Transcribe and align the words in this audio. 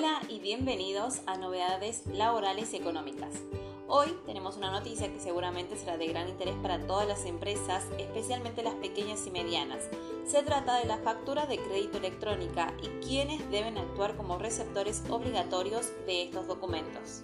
Hola 0.00 0.22
y 0.30 0.38
bienvenidos 0.40 1.20
a 1.26 1.36
Novedades 1.36 2.06
Laborales 2.06 2.72
y 2.72 2.78
Económicas. 2.78 3.34
Hoy 3.86 4.16
tenemos 4.24 4.56
una 4.56 4.70
noticia 4.70 5.12
que 5.12 5.20
seguramente 5.20 5.76
será 5.76 5.98
de 5.98 6.06
gran 6.06 6.26
interés 6.26 6.54
para 6.62 6.80
todas 6.86 7.06
las 7.06 7.26
empresas, 7.26 7.84
especialmente 7.98 8.62
las 8.62 8.76
pequeñas 8.76 9.26
y 9.26 9.30
medianas. 9.30 9.90
Se 10.24 10.42
trata 10.42 10.78
de 10.78 10.86
la 10.86 10.96
factura 10.96 11.44
de 11.44 11.58
crédito 11.58 11.98
electrónica 11.98 12.72
y 12.82 12.86
quienes 13.04 13.50
deben 13.50 13.76
actuar 13.76 14.16
como 14.16 14.38
receptores 14.38 15.02
obligatorios 15.10 15.92
de 16.06 16.22
estos 16.22 16.46
documentos. 16.46 17.20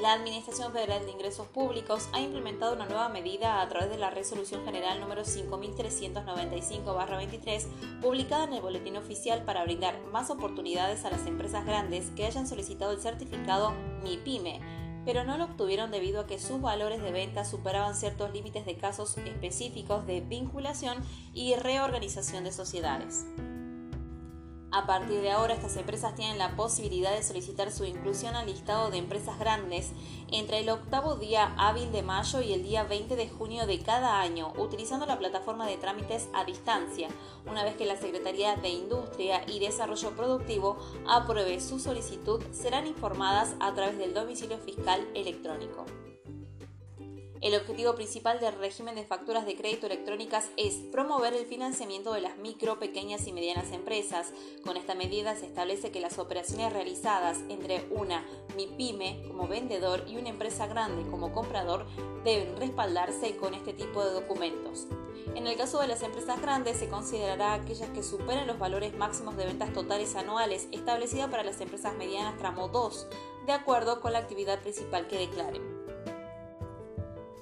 La 0.00 0.12
Administración 0.12 0.72
Federal 0.74 1.06
de 1.06 1.12
Ingresos 1.12 1.48
Públicos 1.48 2.10
ha 2.12 2.20
implementado 2.20 2.74
una 2.74 2.84
nueva 2.84 3.08
medida 3.08 3.62
a 3.62 3.68
través 3.68 3.88
de 3.88 3.96
la 3.96 4.10
Resolución 4.10 4.62
General 4.62 5.00
número 5.00 5.24
5395-23, 5.24 8.00
publicada 8.02 8.44
en 8.44 8.52
el 8.52 8.60
Boletín 8.60 8.98
Oficial 8.98 9.42
para 9.44 9.64
brindar 9.64 9.98
más 10.12 10.28
oportunidades 10.28 11.06
a 11.06 11.10
las 11.10 11.26
empresas 11.26 11.64
grandes 11.64 12.10
que 12.10 12.26
hayan 12.26 12.46
solicitado 12.46 12.92
el 12.92 13.00
certificado 13.00 13.72
MIPYME, 14.02 14.60
pero 15.06 15.24
no 15.24 15.38
lo 15.38 15.44
obtuvieron 15.44 15.90
debido 15.90 16.20
a 16.20 16.26
que 16.26 16.38
sus 16.38 16.60
valores 16.60 17.00
de 17.00 17.12
venta 17.12 17.46
superaban 17.46 17.94
ciertos 17.94 18.34
límites 18.34 18.66
de 18.66 18.76
casos 18.76 19.16
específicos 19.16 20.06
de 20.06 20.20
vinculación 20.20 21.02
y 21.32 21.54
reorganización 21.54 22.44
de 22.44 22.52
sociedades. 22.52 23.24
A 24.76 24.84
partir 24.84 25.22
de 25.22 25.30
ahora, 25.30 25.54
estas 25.54 25.74
empresas 25.78 26.14
tienen 26.14 26.36
la 26.36 26.54
posibilidad 26.54 27.10
de 27.10 27.22
solicitar 27.22 27.72
su 27.72 27.86
inclusión 27.86 28.36
al 28.36 28.44
listado 28.44 28.90
de 28.90 28.98
empresas 28.98 29.38
grandes 29.38 29.92
entre 30.30 30.58
el 30.58 30.68
octavo 30.68 31.16
día 31.16 31.54
hábil 31.56 31.90
de 31.92 32.02
mayo 32.02 32.42
y 32.42 32.52
el 32.52 32.62
día 32.62 32.84
20 32.84 33.16
de 33.16 33.26
junio 33.26 33.66
de 33.66 33.78
cada 33.78 34.20
año, 34.20 34.52
utilizando 34.58 35.06
la 35.06 35.18
plataforma 35.18 35.66
de 35.66 35.78
trámites 35.78 36.28
a 36.34 36.44
distancia, 36.44 37.08
una 37.46 37.64
vez 37.64 37.74
que 37.76 37.86
la 37.86 37.96
Secretaría 37.96 38.56
de 38.56 38.68
Industria 38.68 39.44
y 39.48 39.60
Desarrollo 39.60 40.10
Productivo 40.14 40.76
apruebe 41.08 41.58
su 41.58 41.80
solicitud, 41.80 42.42
serán 42.52 42.86
informadas 42.86 43.54
a 43.60 43.72
través 43.72 43.96
del 43.96 44.12
domicilio 44.12 44.58
fiscal 44.58 45.08
electrónico. 45.14 45.86
El 47.46 47.54
objetivo 47.54 47.94
principal 47.94 48.40
del 48.40 48.58
régimen 48.58 48.96
de 48.96 49.04
facturas 49.04 49.46
de 49.46 49.54
crédito 49.54 49.86
electrónicas 49.86 50.50
es 50.56 50.78
promover 50.90 51.32
el 51.32 51.46
financiamiento 51.46 52.12
de 52.12 52.20
las 52.20 52.38
micro, 52.38 52.80
pequeñas 52.80 53.28
y 53.28 53.32
medianas 53.32 53.70
empresas. 53.70 54.32
Con 54.64 54.76
esta 54.76 54.96
medida 54.96 55.36
se 55.36 55.46
establece 55.46 55.92
que 55.92 56.00
las 56.00 56.18
operaciones 56.18 56.72
realizadas 56.72 57.38
entre 57.48 57.86
una 57.90 58.26
MIPYME 58.56 59.22
como 59.28 59.46
vendedor 59.46 60.02
y 60.08 60.16
una 60.16 60.30
empresa 60.30 60.66
grande 60.66 61.08
como 61.08 61.32
comprador 61.32 61.86
deben 62.24 62.56
respaldarse 62.56 63.36
con 63.36 63.54
este 63.54 63.72
tipo 63.72 64.04
de 64.04 64.10
documentos. 64.10 64.88
En 65.36 65.46
el 65.46 65.56
caso 65.56 65.78
de 65.78 65.86
las 65.86 66.02
empresas 66.02 66.42
grandes 66.42 66.78
se 66.78 66.88
considerará 66.88 67.54
aquellas 67.54 67.90
que 67.90 68.02
superen 68.02 68.48
los 68.48 68.58
valores 68.58 68.92
máximos 68.96 69.36
de 69.36 69.46
ventas 69.46 69.72
totales 69.72 70.16
anuales 70.16 70.66
establecida 70.72 71.30
para 71.30 71.44
las 71.44 71.60
empresas 71.60 71.94
medianas 71.94 72.38
tramo 72.38 72.66
2, 72.66 73.06
de 73.46 73.52
acuerdo 73.52 74.00
con 74.00 74.12
la 74.12 74.18
actividad 74.18 74.60
principal 74.62 75.06
que 75.06 75.18
declaren. 75.18 75.75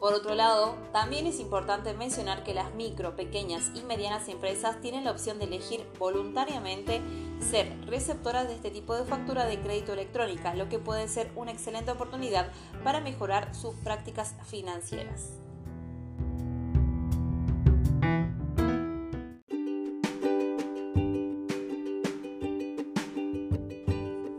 Por 0.04 0.12
otro 0.12 0.34
lado, 0.34 0.76
también 0.92 1.26
es 1.26 1.40
importante 1.40 1.94
mencionar 1.94 2.44
que 2.44 2.52
las 2.52 2.74
micro, 2.74 3.16
pequeñas 3.16 3.70
y 3.74 3.80
medianas 3.84 4.28
empresas 4.28 4.78
tienen 4.82 5.04
la 5.04 5.10
opción 5.10 5.38
de 5.38 5.46
elegir 5.46 5.82
voluntariamente 5.98 7.00
ser 7.40 7.74
receptoras 7.86 8.46
de 8.46 8.54
este 8.54 8.70
tipo 8.70 8.94
de 8.94 9.06
factura 9.06 9.46
de 9.46 9.58
crédito 9.62 9.94
electrónica, 9.94 10.54
lo 10.54 10.68
que 10.68 10.78
puede 10.78 11.08
ser 11.08 11.30
una 11.36 11.52
excelente 11.52 11.90
oportunidad 11.90 12.52
para 12.84 13.00
mejorar 13.00 13.54
sus 13.54 13.74
prácticas 13.76 14.34
financieras. 14.46 15.38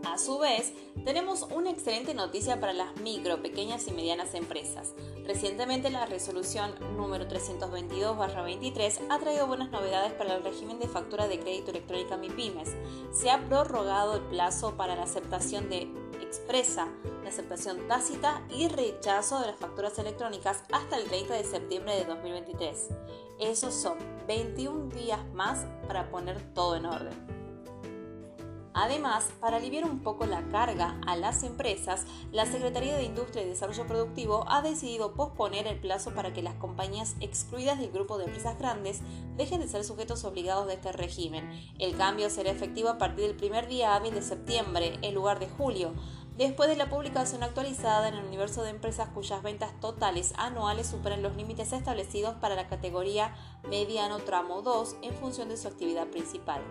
A 0.03 0.19
su 0.19 0.37
vez, 0.37 0.73
tenemos 1.05 1.41
una 1.43 1.71
excelente 1.71 2.13
noticia 2.13 2.59
para 2.59 2.73
las 2.73 2.95
micro, 2.97 3.41
pequeñas 3.41 3.87
y 3.87 3.91
medianas 3.93 4.35
empresas. 4.35 4.93
Recientemente 5.27 5.89
la 5.89 6.05
resolución 6.05 6.75
número 6.95 7.27
322-23 7.27 9.07
ha 9.09 9.19
traído 9.19 9.47
buenas 9.47 9.71
novedades 9.71 10.13
para 10.13 10.35
el 10.35 10.43
régimen 10.43 10.77
de 10.77 10.87
factura 10.87 11.27
de 11.27 11.39
crédito 11.39 11.71
electrónica 11.71 12.15
MIPIMES. 12.15 12.75
Se 13.11 13.31
ha 13.31 13.43
prorrogado 13.43 14.15
el 14.15 14.21
plazo 14.21 14.77
para 14.77 14.95
la 14.95 15.03
aceptación 15.03 15.67
de 15.69 15.89
expresa, 16.21 16.87
la 17.23 17.29
aceptación 17.29 17.87
tácita 17.87 18.43
y 18.49 18.67
rechazo 18.67 19.39
de 19.39 19.47
las 19.47 19.55
facturas 19.55 19.97
electrónicas 19.97 20.63
hasta 20.71 20.97
el 20.97 21.05
30 21.05 21.33
de 21.33 21.43
septiembre 21.43 21.95
de 21.95 22.05
2023. 22.05 22.89
Esos 23.39 23.73
son 23.73 23.97
21 24.27 24.89
días 24.89 25.25
más 25.33 25.65
para 25.87 26.09
poner 26.11 26.39
todo 26.53 26.75
en 26.75 26.85
orden. 26.85 27.34
Además, 28.77 29.31
para 29.39 29.55
aliviar 29.55 29.85
un 29.85 29.99
poco 29.99 30.25
la 30.25 30.41
carga 30.49 30.99
a 31.07 31.15
las 31.15 31.43
empresas, 31.43 32.03
la 32.33 32.45
Secretaría 32.45 32.97
de 32.97 33.05
Industria 33.05 33.43
y 33.43 33.47
Desarrollo 33.47 33.87
Productivo 33.87 34.43
ha 34.49 34.61
decidido 34.61 35.13
posponer 35.13 35.65
el 35.65 35.79
plazo 35.79 36.13
para 36.13 36.33
que 36.33 36.41
las 36.41 36.55
compañías 36.55 37.15
excluidas 37.21 37.79
del 37.79 37.91
grupo 37.91 38.17
de 38.17 38.25
empresas 38.25 38.59
grandes 38.59 38.99
dejen 39.37 39.61
de 39.61 39.69
ser 39.69 39.85
sujetos 39.85 40.25
obligados 40.25 40.67
de 40.67 40.73
este 40.73 40.91
régimen. 40.91 41.49
El 41.79 41.95
cambio 41.95 42.29
será 42.29 42.51
efectivo 42.51 42.89
a 42.89 42.97
partir 42.97 43.27
del 43.27 43.37
primer 43.37 43.69
día 43.69 43.95
hábil 43.95 44.13
de 44.13 44.21
septiembre, 44.21 44.99
en 45.01 45.15
lugar 45.15 45.39
de 45.39 45.47
julio, 45.47 45.93
después 46.37 46.67
de 46.67 46.75
la 46.75 46.89
publicación 46.89 47.43
actualizada 47.43 48.09
en 48.09 48.15
el 48.15 48.25
universo 48.25 48.61
de 48.63 48.71
empresas 48.71 49.07
cuyas 49.07 49.41
ventas 49.41 49.71
totales 49.79 50.33
anuales 50.35 50.87
superan 50.87 51.23
los 51.23 51.37
límites 51.37 51.71
establecidos 51.71 52.35
para 52.41 52.55
la 52.55 52.67
categoría 52.67 53.33
mediano 53.69 54.17
tramo 54.17 54.61
2 54.61 54.97
en 55.01 55.13
función 55.13 55.47
de 55.47 55.55
su 55.55 55.69
actividad 55.69 56.07
principal 56.07 56.61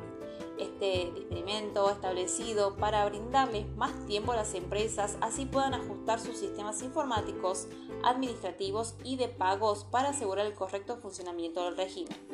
este 0.59 1.09
experimento 1.09 1.91
establecido 1.91 2.77
para 2.77 3.05
brindarles 3.07 3.69
más 3.77 3.93
tiempo 4.07 4.33
a 4.33 4.37
las 4.37 4.55
empresas, 4.55 5.17
así 5.21 5.47
puedan 5.47 5.75
ajustar 5.75 6.21
sus 6.21 6.39
sistemas 6.39 6.83
informáticos, 6.83 7.69
administrativos 8.03 8.95
y 9.05 9.17
de 9.17 9.29
pagos 9.29 9.85
para 9.85 10.11
asegurar 10.11 10.47
el 10.47 10.55
correcto 10.55 10.97
funcionamiento 10.99 11.65
del 11.65 11.77
régimen. 11.77 12.34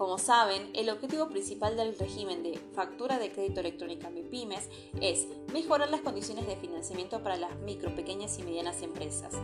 Como 0.00 0.16
saben, 0.16 0.70
el 0.72 0.88
objetivo 0.88 1.28
principal 1.28 1.76
del 1.76 1.94
régimen 1.94 2.42
de 2.42 2.58
factura 2.72 3.18
de 3.18 3.30
crédito 3.30 3.60
electrónica 3.60 4.08
MIPIMES 4.08 4.70
es 5.02 5.28
mejorar 5.52 5.90
las 5.90 6.00
condiciones 6.00 6.46
de 6.46 6.56
financiamiento 6.56 7.22
para 7.22 7.36
las 7.36 7.54
micro, 7.58 7.94
pequeñas 7.94 8.38
y 8.38 8.42
medianas 8.42 8.80
empresas. 8.80 9.34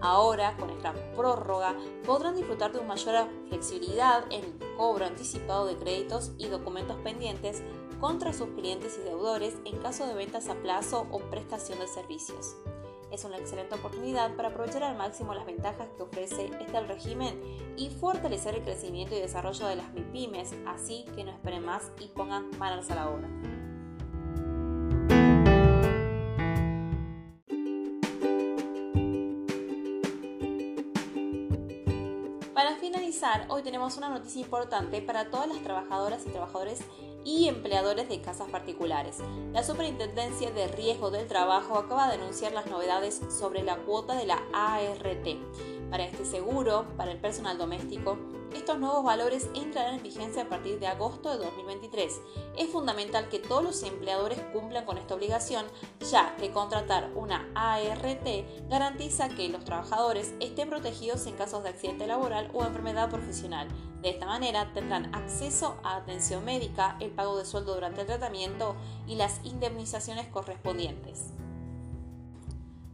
Ahora, 0.00 0.56
con 0.56 0.70
esta 0.70 0.94
prórroga, 1.14 1.76
podrán 2.06 2.34
disfrutar 2.34 2.72
de 2.72 2.78
una 2.78 2.94
mayor 2.94 3.28
flexibilidad 3.50 4.24
en 4.32 4.42
el 4.42 4.76
cobro 4.78 5.04
anticipado 5.04 5.66
de 5.66 5.76
créditos 5.76 6.32
y 6.38 6.46
documentos 6.46 6.96
pendientes 7.04 7.62
contra 8.00 8.32
sus 8.32 8.48
clientes 8.54 8.98
y 8.98 9.04
deudores 9.04 9.56
en 9.66 9.76
caso 9.80 10.06
de 10.06 10.14
ventas 10.14 10.48
a 10.48 10.54
plazo 10.54 11.06
o 11.10 11.18
prestación 11.28 11.78
de 11.78 11.88
servicios. 11.88 12.56
Es 13.12 13.24
una 13.24 13.38
excelente 13.38 13.74
oportunidad 13.76 14.34
para 14.34 14.48
aprovechar 14.48 14.82
al 14.82 14.96
máximo 14.96 15.32
las 15.32 15.46
ventajas 15.46 15.88
que 15.96 16.02
ofrece 16.02 16.50
este 16.60 16.80
régimen 16.80 17.40
y 17.76 17.90
fortalecer 17.90 18.56
el 18.56 18.62
crecimiento 18.62 19.14
y 19.14 19.20
desarrollo 19.20 19.66
de 19.66 19.76
las 19.76 19.92
MIPIMES, 19.92 20.54
así 20.66 21.04
que 21.14 21.24
no 21.24 21.30
esperen 21.30 21.64
más 21.64 21.92
y 22.00 22.08
pongan 22.08 22.50
manos 22.58 22.90
a 22.90 22.94
la 22.96 23.08
obra. 23.08 23.28
Para 32.52 32.74
finalizar, 32.76 33.46
hoy 33.50 33.62
tenemos 33.62 33.96
una 33.96 34.08
noticia 34.08 34.40
importante 34.40 35.00
para 35.00 35.30
todas 35.30 35.46
las 35.46 35.62
trabajadoras 35.62 36.26
y 36.26 36.30
trabajadores 36.30 36.80
y 37.26 37.48
empleadores 37.48 38.08
de 38.08 38.20
casas 38.20 38.48
particulares. 38.48 39.18
La 39.52 39.64
Superintendencia 39.64 40.52
de 40.52 40.68
Riesgo 40.68 41.10
del 41.10 41.26
Trabajo 41.26 41.76
acaba 41.76 42.06
de 42.06 42.14
anunciar 42.14 42.52
las 42.52 42.66
novedades 42.66 43.20
sobre 43.28 43.64
la 43.64 43.78
cuota 43.78 44.14
de 44.14 44.26
la 44.26 44.40
ART. 44.52 45.26
Para 45.90 46.04
este 46.04 46.24
seguro, 46.24 46.86
para 46.96 47.10
el 47.10 47.18
personal 47.18 47.58
doméstico, 47.58 48.16
estos 48.54 48.78
nuevos 48.78 49.04
valores 49.04 49.48
entrarán 49.54 49.96
en 49.96 50.02
vigencia 50.02 50.42
a 50.42 50.48
partir 50.48 50.78
de 50.78 50.86
agosto 50.86 51.30
de 51.30 51.44
2023. 51.44 52.20
Es 52.56 52.70
fundamental 52.70 53.28
que 53.28 53.38
todos 53.38 53.62
los 53.62 53.82
empleadores 53.82 54.40
cumplan 54.52 54.84
con 54.84 54.98
esta 54.98 55.14
obligación, 55.14 55.66
ya 56.10 56.36
que 56.36 56.52
contratar 56.52 57.10
una 57.14 57.48
ART 57.54 58.26
garantiza 58.68 59.28
que 59.28 59.48
los 59.48 59.64
trabajadores 59.64 60.34
estén 60.40 60.68
protegidos 60.68 61.26
en 61.26 61.36
casos 61.36 61.62
de 61.62 61.70
accidente 61.70 62.06
laboral 62.06 62.50
o 62.54 62.64
enfermedad 62.64 63.10
profesional. 63.10 63.68
De 64.02 64.10
esta 64.10 64.26
manera 64.26 64.72
tendrán 64.72 65.14
acceso 65.14 65.76
a 65.82 65.96
atención 65.96 66.44
médica, 66.44 66.96
el 67.00 67.10
pago 67.10 67.36
de 67.38 67.44
sueldo 67.44 67.74
durante 67.74 68.02
el 68.02 68.06
tratamiento 68.06 68.76
y 69.06 69.16
las 69.16 69.40
indemnizaciones 69.44 70.26
correspondientes. 70.28 71.32